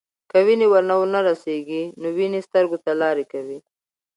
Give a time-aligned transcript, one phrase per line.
[0.29, 3.59] که وینې ور ونه رسیږي، نو وینې سترګو ته لارې کوي.